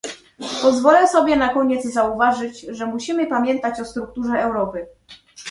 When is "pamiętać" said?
3.27-3.79